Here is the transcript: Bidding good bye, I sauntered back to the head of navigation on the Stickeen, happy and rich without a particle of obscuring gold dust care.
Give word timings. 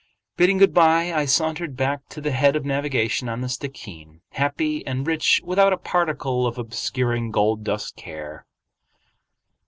Bidding 0.35 0.57
good 0.57 0.73
bye, 0.73 1.13
I 1.13 1.25
sauntered 1.25 1.77
back 1.77 2.09
to 2.09 2.21
the 2.21 2.31
head 2.31 2.55
of 2.55 2.65
navigation 2.65 3.29
on 3.29 3.41
the 3.41 3.47
Stickeen, 3.47 4.21
happy 4.31 4.83
and 4.87 5.05
rich 5.05 5.39
without 5.45 5.73
a 5.73 5.77
particle 5.77 6.47
of 6.47 6.57
obscuring 6.57 7.29
gold 7.29 7.63
dust 7.63 7.97
care. 7.97 8.47